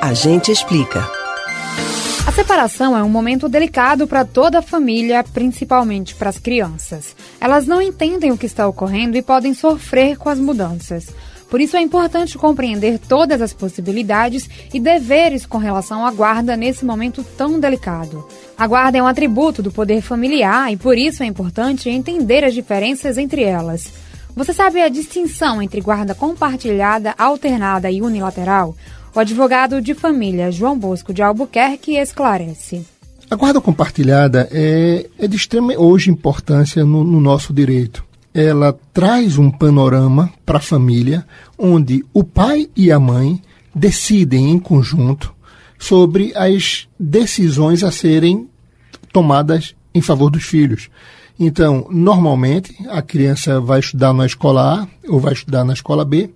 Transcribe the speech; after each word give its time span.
A 0.00 0.14
gente 0.14 0.50
explica. 0.50 1.06
A 2.26 2.32
separação 2.32 2.96
é 2.96 3.02
um 3.02 3.08
momento 3.10 3.50
delicado 3.50 4.06
para 4.06 4.24
toda 4.24 4.60
a 4.60 4.62
família, 4.62 5.22
principalmente 5.22 6.14
para 6.14 6.30
as 6.30 6.38
crianças. 6.38 7.14
Elas 7.38 7.66
não 7.66 7.82
entendem 7.82 8.32
o 8.32 8.38
que 8.38 8.46
está 8.46 8.66
ocorrendo 8.66 9.18
e 9.18 9.22
podem 9.22 9.52
sofrer 9.52 10.16
com 10.16 10.30
as 10.30 10.38
mudanças. 10.38 11.08
Por 11.50 11.60
isso 11.60 11.76
é 11.76 11.82
importante 11.82 12.38
compreender 12.38 12.98
todas 12.98 13.42
as 13.42 13.52
possibilidades 13.52 14.48
e 14.72 14.80
deveres 14.80 15.44
com 15.44 15.58
relação 15.58 16.06
à 16.06 16.10
guarda 16.10 16.56
nesse 16.56 16.82
momento 16.82 17.22
tão 17.36 17.60
delicado. 17.60 18.26
A 18.56 18.66
guarda 18.66 18.96
é 18.96 19.02
um 19.02 19.06
atributo 19.06 19.62
do 19.62 19.70
poder 19.70 20.00
familiar 20.00 20.72
e 20.72 20.78
por 20.78 20.96
isso 20.96 21.22
é 21.22 21.26
importante 21.26 21.90
entender 21.90 22.42
as 22.42 22.54
diferenças 22.54 23.18
entre 23.18 23.42
elas. 23.42 23.92
Você 24.34 24.54
sabe 24.54 24.80
a 24.80 24.88
distinção 24.88 25.60
entre 25.60 25.82
guarda 25.82 26.14
compartilhada, 26.14 27.14
alternada 27.18 27.90
e 27.90 28.00
unilateral? 28.00 28.74
O 29.12 29.18
advogado 29.18 29.82
de 29.82 29.92
família 29.92 30.52
João 30.52 30.78
Bosco 30.78 31.12
de 31.12 31.20
Albuquerque 31.20 31.96
esclarece. 31.96 32.86
A 33.28 33.34
guarda 33.34 33.60
compartilhada 33.60 34.48
é, 34.52 35.08
é 35.18 35.26
de 35.26 35.36
extrema 35.36 35.72
hoje 35.76 36.10
importância 36.10 36.84
no, 36.84 37.02
no 37.02 37.20
nosso 37.20 37.52
direito. 37.52 38.04
Ela 38.32 38.78
traz 38.92 39.36
um 39.36 39.50
panorama 39.50 40.32
para 40.46 40.58
a 40.58 40.62
família 40.62 41.26
onde 41.58 42.04
o 42.14 42.22
pai 42.22 42.68
e 42.76 42.92
a 42.92 43.00
mãe 43.00 43.42
decidem 43.74 44.50
em 44.50 44.58
conjunto 44.60 45.34
sobre 45.76 46.32
as 46.36 46.86
decisões 46.98 47.82
a 47.82 47.90
serem 47.90 48.48
tomadas 49.12 49.74
em 49.92 50.00
favor 50.00 50.30
dos 50.30 50.44
filhos. 50.44 50.88
Então, 51.42 51.86
normalmente, 51.90 52.76
a 52.90 53.00
criança 53.00 53.62
vai 53.62 53.80
estudar 53.80 54.12
na 54.12 54.26
escola 54.26 54.82
A 54.82 55.10
ou 55.10 55.18
vai 55.18 55.32
estudar 55.32 55.64
na 55.64 55.72
escola 55.72 56.04
B 56.04 56.30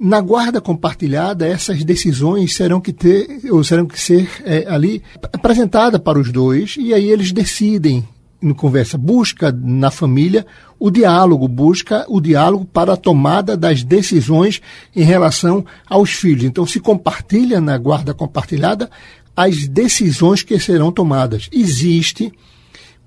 na 0.00 0.18
guarda 0.18 0.62
compartilhada, 0.62 1.46
essas 1.46 1.84
decisões 1.84 2.54
serão 2.54 2.80
que 2.80 2.90
ter 2.90 3.42
ou 3.50 3.62
serão 3.62 3.84
que 3.84 4.00
ser 4.00 4.30
é, 4.46 4.66
ali 4.66 5.02
apresentadas 5.30 6.00
para 6.00 6.18
os 6.18 6.32
dois 6.32 6.76
e 6.78 6.94
aí 6.94 7.10
eles 7.10 7.32
decidem 7.32 8.08
no 8.40 8.54
conversa 8.54 8.96
busca 8.96 9.52
na 9.52 9.90
família 9.90 10.46
o 10.78 10.90
diálogo, 10.90 11.46
busca 11.46 12.06
o 12.08 12.18
diálogo 12.18 12.64
para 12.64 12.94
a 12.94 12.96
tomada 12.96 13.54
das 13.58 13.84
decisões 13.84 14.62
em 14.96 15.02
relação 15.02 15.66
aos 15.86 16.12
filhos. 16.12 16.44
Então 16.44 16.64
se 16.64 16.80
compartilha 16.80 17.60
na 17.60 17.76
guarda 17.76 18.14
compartilhada 18.14 18.90
as 19.36 19.68
decisões 19.68 20.42
que 20.42 20.58
serão 20.58 20.90
tomadas. 20.90 21.50
Existe 21.52 22.32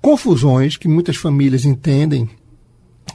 confusões 0.04 0.76
que 0.76 0.86
muitas 0.86 1.16
famílias 1.16 1.64
entendem 1.64 2.28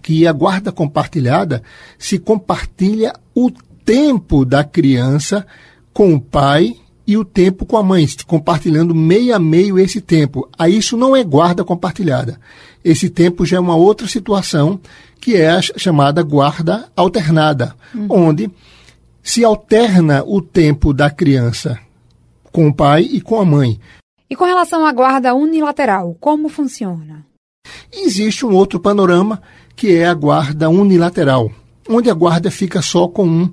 que 0.02 0.26
a 0.26 0.34
guarda 0.34 0.72
compartilhada 0.72 1.62
se 2.00 2.18
compartilha 2.18 3.14
o 3.36 3.52
tempo 3.86 4.44
da 4.44 4.64
criança 4.64 5.46
com 5.94 6.16
o 6.16 6.20
pai 6.20 6.76
e 7.06 7.16
o 7.16 7.24
tempo 7.24 7.64
com 7.64 7.78
a 7.78 7.84
mãe, 7.84 8.08
compartilhando 8.26 8.96
meio 8.96 9.36
a 9.36 9.38
meio 9.38 9.78
esse 9.78 10.02
tempo. 10.02 10.50
Aí 10.58 10.80
isso 10.80 10.98
não 10.98 11.16
é 11.16 11.24
guarda 11.24 11.64
compartilhada. 11.64 12.40
Esse 12.84 13.08
tempo 13.08 13.46
já 13.46 13.58
é 13.58 13.60
uma 13.60 13.76
outra 13.76 14.08
situação, 14.08 14.80
que 15.22 15.36
é 15.36 15.48
a 15.48 15.62
chamada 15.62 16.24
guarda 16.24 16.90
alternada, 16.96 17.76
uhum. 17.94 18.08
onde 18.10 18.50
se 19.22 19.46
alterna 19.46 20.24
o 20.26 20.42
tempo 20.42 20.92
da 20.92 21.12
criança 21.12 21.78
com 22.52 22.68
o 22.68 22.74
pai 22.74 23.04
e 23.04 23.22
com 23.22 23.40
a 23.40 23.46
mãe. 23.46 23.80
E 24.30 24.36
com 24.36 24.46
relação 24.46 24.86
à 24.86 24.92
guarda 24.94 25.34
unilateral, 25.34 26.16
como 26.20 26.50
funciona? 26.50 27.26
Existe 27.92 28.46
um 28.46 28.54
outro 28.54 28.80
panorama 28.80 29.42
que 29.76 29.96
é 29.96 30.06
a 30.06 30.14
guarda 30.14 30.70
unilateral, 30.70 31.52
onde 31.90 32.10
a 32.10 32.14
guarda 32.14 32.52
fica 32.52 32.82
só 32.82 33.08
com 33.08 33.28
um 33.28 33.52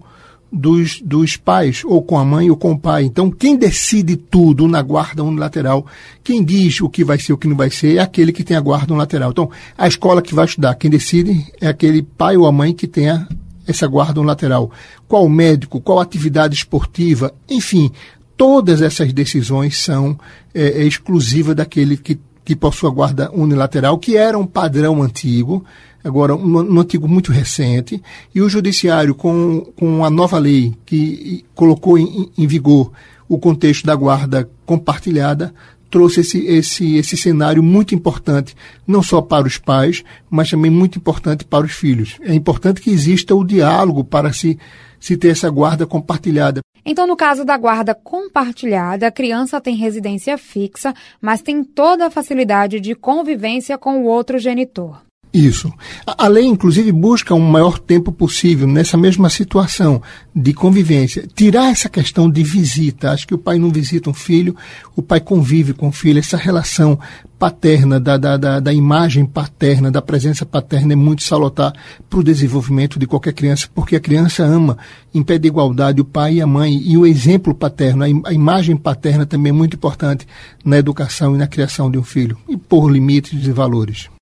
dos, 0.52 1.00
dos 1.00 1.36
pais, 1.36 1.82
ou 1.84 2.02
com 2.02 2.18
a 2.18 2.24
mãe 2.24 2.50
ou 2.50 2.56
com 2.56 2.72
o 2.72 2.78
pai. 2.78 3.04
Então, 3.04 3.30
quem 3.30 3.56
decide 3.56 4.16
tudo 4.16 4.68
na 4.68 4.82
guarda 4.82 5.24
unilateral, 5.24 5.86
quem 6.22 6.44
diz 6.44 6.80
o 6.80 6.88
que 6.88 7.04
vai 7.04 7.18
ser 7.18 7.32
o 7.32 7.38
que 7.38 7.48
não 7.48 7.56
vai 7.56 7.70
ser, 7.70 7.96
é 7.96 8.00
aquele 8.00 8.32
que 8.32 8.44
tem 8.44 8.56
a 8.56 8.60
guarda 8.60 8.92
unilateral. 8.92 9.30
Então, 9.30 9.50
a 9.76 9.88
escola 9.88 10.20
que 10.20 10.34
vai 10.34 10.44
estudar, 10.44 10.74
quem 10.74 10.90
decide 10.90 11.46
é 11.60 11.68
aquele 11.68 12.02
pai 12.02 12.36
ou 12.36 12.46
a 12.46 12.52
mãe 12.52 12.72
que 12.72 12.86
tenha 12.86 13.26
essa 13.66 13.86
guarda 13.86 14.20
unilateral. 14.20 14.70
Qual 15.08 15.28
médico, 15.28 15.80
qual 15.80 16.00
atividade 16.00 16.54
esportiva, 16.54 17.34
enfim, 17.48 17.90
todas 18.36 18.82
essas 18.82 19.12
decisões 19.12 19.78
são 19.78 20.18
é, 20.54 20.82
é 20.82 20.84
exclusivas 20.84 21.56
daquele 21.56 21.96
que, 21.96 22.18
que 22.44 22.54
possui 22.54 22.88
a 22.88 22.92
guarda 22.92 23.30
unilateral, 23.32 23.98
que 23.98 24.16
era 24.16 24.38
um 24.38 24.46
padrão 24.46 25.02
antigo, 25.02 25.64
agora 26.04 26.34
um, 26.34 26.74
um 26.74 26.78
artigo 26.78 27.08
muito 27.08 27.32
recente, 27.32 28.02
e 28.34 28.40
o 28.40 28.48
Judiciário, 28.48 29.14
com, 29.14 29.66
com 29.76 30.04
a 30.04 30.10
nova 30.10 30.38
lei 30.38 30.74
que 30.84 31.44
colocou 31.54 31.98
em, 31.98 32.30
em 32.36 32.46
vigor 32.46 32.92
o 33.28 33.38
contexto 33.38 33.84
da 33.84 33.94
guarda 33.94 34.48
compartilhada, 34.64 35.52
trouxe 35.90 36.20
esse, 36.20 36.44
esse, 36.46 36.96
esse 36.96 37.16
cenário 37.16 37.62
muito 37.62 37.94
importante, 37.94 38.54
não 38.86 39.02
só 39.02 39.20
para 39.22 39.46
os 39.46 39.58
pais, 39.58 40.04
mas 40.28 40.50
também 40.50 40.70
muito 40.70 40.98
importante 40.98 41.44
para 41.44 41.64
os 41.64 41.72
filhos. 41.72 42.16
É 42.20 42.34
importante 42.34 42.80
que 42.80 42.90
exista 42.90 43.34
o 43.34 43.44
diálogo 43.44 44.04
para 44.04 44.32
se, 44.32 44.58
se 45.00 45.16
ter 45.16 45.28
essa 45.28 45.50
guarda 45.50 45.86
compartilhada. 45.86 46.60
Então, 46.84 47.06
no 47.06 47.16
caso 47.16 47.44
da 47.44 47.56
guarda 47.56 47.94
compartilhada, 47.94 49.08
a 49.08 49.12
criança 49.12 49.60
tem 49.60 49.74
residência 49.74 50.38
fixa, 50.38 50.94
mas 51.20 51.42
tem 51.42 51.64
toda 51.64 52.06
a 52.06 52.10
facilidade 52.10 52.78
de 52.78 52.94
convivência 52.94 53.76
com 53.76 54.02
o 54.02 54.04
outro 54.04 54.38
genitor. 54.38 55.02
Isso. 55.36 55.70
A 56.06 56.28
lei, 56.28 56.46
inclusive, 56.46 56.90
busca 56.90 57.34
um 57.34 57.40
maior 57.40 57.78
tempo 57.78 58.10
possível 58.10 58.66
nessa 58.66 58.96
mesma 58.96 59.28
situação 59.28 60.00
de 60.34 60.54
convivência. 60.54 61.28
Tirar 61.34 61.70
essa 61.70 61.90
questão 61.90 62.30
de 62.30 62.42
visita. 62.42 63.10
Acho 63.10 63.26
que 63.26 63.34
o 63.34 63.38
pai 63.38 63.58
não 63.58 63.68
visita 63.68 64.08
um 64.08 64.14
filho, 64.14 64.56
o 64.96 65.02
pai 65.02 65.20
convive 65.20 65.74
com 65.74 65.88
o 65.88 65.92
filho. 65.92 66.20
Essa 66.20 66.38
relação 66.38 66.98
paterna, 67.38 68.00
da, 68.00 68.16
da, 68.16 68.38
da, 68.38 68.60
da 68.60 68.72
imagem 68.72 69.26
paterna, 69.26 69.90
da 69.90 70.00
presença 70.00 70.46
paterna 70.46 70.94
é 70.94 70.96
muito 70.96 71.22
salutar 71.22 71.74
para 72.08 72.18
o 72.18 72.24
desenvolvimento 72.24 72.98
de 72.98 73.06
qualquer 73.06 73.34
criança, 73.34 73.68
porque 73.74 73.94
a 73.94 74.00
criança 74.00 74.42
ama, 74.42 74.78
em 75.12 75.22
pé 75.22 75.36
de 75.36 75.48
igualdade, 75.48 76.00
o 76.00 76.04
pai 76.06 76.36
e 76.36 76.40
a 76.40 76.46
mãe. 76.46 76.80
E 76.82 76.96
o 76.96 77.04
exemplo 77.04 77.54
paterno, 77.54 78.04
a, 78.04 78.30
a 78.30 78.32
imagem 78.32 78.74
paterna 78.74 79.26
também 79.26 79.50
é 79.50 79.52
muito 79.52 79.76
importante 79.76 80.26
na 80.64 80.78
educação 80.78 81.34
e 81.34 81.38
na 81.38 81.46
criação 81.46 81.90
de 81.90 81.98
um 81.98 82.02
filho. 82.02 82.38
E 82.48 82.56
por 82.56 82.90
limites 82.90 83.46
e 83.46 83.52
valores. 83.52 84.15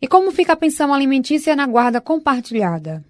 E 0.00 0.06
como 0.06 0.30
fica 0.30 0.52
a 0.52 0.56
pensão 0.56 0.94
alimentícia 0.94 1.56
na 1.56 1.66
guarda 1.66 2.00
compartilhada? 2.00 3.04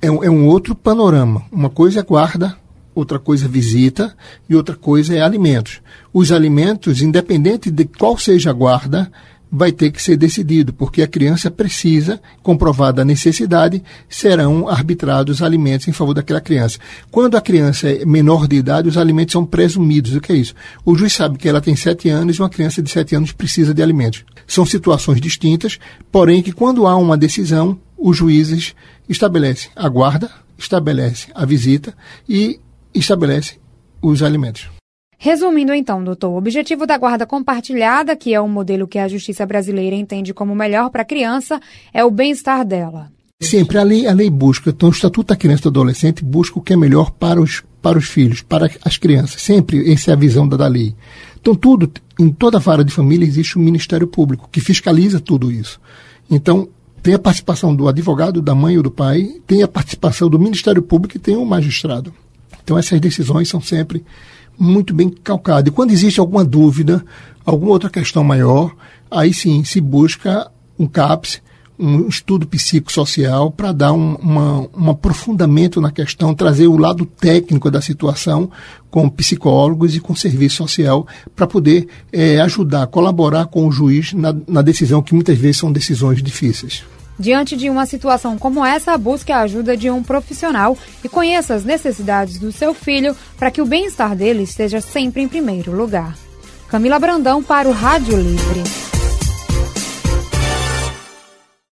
É 0.00 0.10
um, 0.10 0.22
é 0.22 0.30
um 0.30 0.46
outro 0.46 0.74
panorama. 0.74 1.44
Uma 1.50 1.68
coisa 1.68 2.00
é 2.00 2.02
guarda, 2.02 2.56
outra 2.94 3.18
coisa 3.18 3.46
é 3.46 3.48
visita 3.48 4.16
e 4.48 4.54
outra 4.54 4.76
coisa 4.76 5.14
é 5.14 5.20
alimentos. 5.20 5.80
Os 6.12 6.30
alimentos, 6.30 7.02
independente 7.02 7.70
de 7.70 7.84
qual 7.84 8.16
seja 8.16 8.50
a 8.50 8.52
guarda, 8.52 9.10
vai 9.50 9.72
ter 9.72 9.90
que 9.90 10.02
ser 10.02 10.16
decidido, 10.16 10.72
porque 10.72 11.02
a 11.02 11.06
criança 11.06 11.50
precisa, 11.50 12.20
comprovada 12.42 13.02
a 13.02 13.04
necessidade, 13.04 13.82
serão 14.08 14.68
arbitrados 14.68 15.42
alimentos 15.42 15.88
em 15.88 15.92
favor 15.92 16.14
daquela 16.14 16.40
criança. 16.40 16.78
Quando 17.10 17.36
a 17.36 17.40
criança 17.40 17.88
é 17.88 18.04
menor 18.04 18.46
de 18.46 18.56
idade, 18.56 18.88
os 18.88 18.98
alimentos 18.98 19.32
são 19.32 19.44
presumidos. 19.44 20.14
O 20.14 20.20
que 20.20 20.32
é 20.32 20.36
isso? 20.36 20.54
O 20.84 20.94
juiz 20.94 21.12
sabe 21.12 21.38
que 21.38 21.48
ela 21.48 21.60
tem 21.60 21.74
sete 21.74 22.08
anos 22.08 22.36
e 22.36 22.40
uma 22.40 22.50
criança 22.50 22.82
de 22.82 22.90
sete 22.90 23.14
anos 23.14 23.32
precisa 23.32 23.72
de 23.72 23.82
alimentos. 23.82 24.24
São 24.46 24.64
situações 24.64 25.20
distintas, 25.20 25.78
porém 26.12 26.42
que 26.42 26.52
quando 26.52 26.86
há 26.86 26.96
uma 26.96 27.16
decisão, 27.16 27.78
os 27.96 28.16
juízes 28.16 28.74
estabelecem 29.08 29.70
a 29.74 29.88
guarda, 29.88 30.30
estabelecem 30.56 31.30
a 31.34 31.44
visita 31.44 31.94
e 32.28 32.60
estabelecem 32.94 33.58
os 34.00 34.22
alimentos. 34.22 34.77
Resumindo 35.20 35.74
então, 35.74 36.02
doutor, 36.02 36.28
o 36.28 36.36
objetivo 36.36 36.86
da 36.86 36.96
guarda 36.96 37.26
compartilhada, 37.26 38.14
que 38.14 38.32
é 38.32 38.40
o 38.40 38.48
modelo 38.48 38.86
que 38.86 39.00
a 39.00 39.08
justiça 39.08 39.44
brasileira 39.44 39.96
entende 39.96 40.32
como 40.32 40.54
melhor 40.54 40.90
para 40.90 41.02
a 41.02 41.04
criança, 41.04 41.60
é 41.92 42.04
o 42.04 42.10
bem-estar 42.10 42.64
dela. 42.64 43.10
Sempre 43.40 43.78
a 43.78 43.82
lei, 43.82 44.06
a 44.06 44.12
lei 44.12 44.30
busca, 44.30 44.70
então 44.70 44.88
o 44.88 44.92
Estatuto 44.92 45.28
da 45.28 45.36
Criança 45.36 45.62
e 45.62 45.64
do 45.64 45.68
Adolescente 45.70 46.24
busca 46.24 46.58
o 46.58 46.62
que 46.62 46.72
é 46.72 46.76
melhor 46.76 47.10
para 47.10 47.40
os, 47.40 47.64
para 47.82 47.98
os 47.98 48.06
filhos, 48.06 48.42
para 48.42 48.70
as 48.84 48.96
crianças. 48.96 49.42
Sempre 49.42 49.92
essa 49.92 50.12
é 50.12 50.14
a 50.14 50.16
visão 50.16 50.46
da, 50.46 50.56
da 50.56 50.68
lei. 50.68 50.94
Então 51.40 51.54
tudo, 51.54 51.90
em 52.18 52.30
toda 52.30 52.60
vara 52.60 52.84
de 52.84 52.92
família 52.92 53.26
existe 53.26 53.58
um 53.58 53.62
Ministério 53.62 54.06
Público 54.06 54.48
que 54.50 54.60
fiscaliza 54.60 55.18
tudo 55.18 55.50
isso. 55.50 55.80
Então 56.30 56.68
tem 57.02 57.14
a 57.14 57.18
participação 57.18 57.74
do 57.74 57.88
advogado, 57.88 58.40
da 58.40 58.54
mãe 58.54 58.76
ou 58.76 58.82
do 58.82 58.90
pai, 58.90 59.40
tem 59.46 59.62
a 59.62 59.68
participação 59.68 60.28
do 60.28 60.38
Ministério 60.38 60.82
Público 60.82 61.16
e 61.16 61.20
tem 61.20 61.36
o 61.36 61.44
magistrado. 61.44 62.12
Então 62.62 62.76
essas 62.78 63.00
decisões 63.00 63.48
são 63.48 63.60
sempre 63.60 64.04
muito 64.58 64.92
bem 64.92 65.08
calcado. 65.08 65.68
E 65.68 65.72
quando 65.72 65.90
existe 65.90 66.18
alguma 66.18 66.44
dúvida, 66.44 67.04
alguma 67.44 67.72
outra 67.72 67.88
questão 67.88 68.24
maior, 68.24 68.74
aí 69.10 69.32
sim 69.32 69.64
se 69.64 69.80
busca 69.80 70.50
um 70.78 70.86
CAPS, 70.86 71.40
um 71.78 72.08
estudo 72.08 72.46
psicossocial 72.46 73.52
para 73.52 73.70
dar 73.70 73.92
um, 73.92 74.16
uma, 74.16 74.68
um 74.76 74.90
aprofundamento 74.90 75.80
na 75.80 75.92
questão, 75.92 76.34
trazer 76.34 76.66
o 76.66 76.76
lado 76.76 77.06
técnico 77.06 77.70
da 77.70 77.80
situação 77.80 78.50
com 78.90 79.08
psicólogos 79.08 79.94
e 79.94 80.00
com 80.00 80.14
serviço 80.14 80.56
social 80.56 81.06
para 81.36 81.46
poder 81.46 81.86
é, 82.12 82.40
ajudar, 82.40 82.86
colaborar 82.88 83.46
com 83.46 83.66
o 83.66 83.70
juiz 83.70 84.12
na, 84.12 84.34
na 84.46 84.60
decisão 84.60 85.00
que 85.00 85.14
muitas 85.14 85.38
vezes 85.38 85.58
são 85.58 85.70
decisões 85.70 86.20
difíceis. 86.20 86.82
Diante 87.18 87.56
de 87.56 87.68
uma 87.68 87.84
situação 87.84 88.38
como 88.38 88.64
essa, 88.64 88.96
busque 88.96 89.32
a 89.32 89.40
ajuda 89.40 89.76
de 89.76 89.90
um 89.90 90.02
profissional 90.02 90.78
e 91.02 91.08
conheça 91.08 91.54
as 91.54 91.64
necessidades 91.64 92.38
do 92.38 92.52
seu 92.52 92.72
filho 92.72 93.16
para 93.36 93.50
que 93.50 93.60
o 93.60 93.66
bem-estar 93.66 94.14
dele 94.14 94.44
esteja 94.44 94.80
sempre 94.80 95.22
em 95.22 95.28
primeiro 95.28 95.72
lugar. 95.72 96.16
Camila 96.68 96.98
Brandão 96.98 97.42
para 97.42 97.68
o 97.68 97.72
Rádio 97.72 98.16
Livre. 98.16 98.87